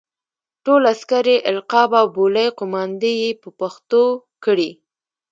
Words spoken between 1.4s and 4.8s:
القاب او بولۍ قوماندې یې په پښتو کړې.